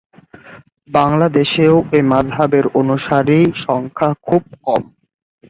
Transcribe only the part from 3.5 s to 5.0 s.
সংখ্যা খুব কম।